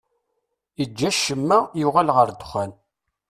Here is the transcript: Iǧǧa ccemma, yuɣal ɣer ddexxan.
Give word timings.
Iǧǧa 0.83 1.09
ccemma, 1.15 1.59
yuɣal 1.79 2.09
ɣer 2.15 2.27
ddexxan. 2.31 2.71